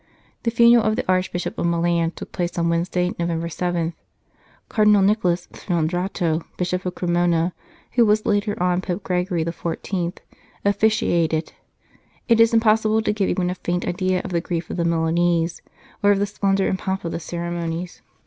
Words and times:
The 0.41 0.49
funeral 0.49 0.83
of 0.83 0.95
the 0.95 1.07
Archbishop 1.07 1.59
of 1.59 1.67
Milan 1.67 2.09
took 2.09 2.31
place 2.31 2.57
on 2.57 2.69
Wednesday, 2.69 3.11
November 3.19 3.49
7. 3.49 3.93
Cardinal 4.67 5.03
Nicholas 5.03 5.47
Sfondrato, 5.53 6.41
Bishop 6.57 6.87
of 6.87 6.95
Cremona, 6.95 7.53
who 7.91 8.03
was 8.03 8.25
later 8.25 8.57
on 8.59 8.81
Pope 8.81 9.03
Gregory 9.03 9.45
XIV., 9.45 10.17
officiated. 10.65 11.53
It 12.27 12.37
237 12.37 12.37
St. 12.39 12.39
Charles 12.41 12.41
Borromeo 12.41 12.43
is 12.43 12.53
impossible 12.55 13.01
to 13.03 13.13
give 13.13 13.29
even 13.29 13.49
a 13.51 13.53
faint 13.53 13.87
idea 13.87 14.21
of 14.23 14.31
the 14.31 14.41
grief 14.41 14.71
of 14.71 14.77
the 14.77 14.85
Milanese, 14.85 15.61
or 16.01 16.09
of 16.13 16.17
the 16.17 16.25
splendour 16.25 16.67
and 16.67 16.79
pomp 16.79 17.05
of 17.05 17.11
the 17.11 17.19
ceremonies. 17.19 18.01